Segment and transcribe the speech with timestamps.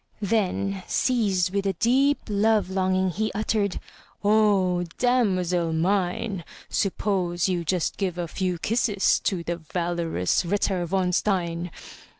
[0.23, 3.79] Then, seized with a deep love longing, He uttered,
[4.23, 11.11] "O damosel mine, Suppose you just give a few kisses To the valorous Ritter von
[11.13, 11.69] Stein!"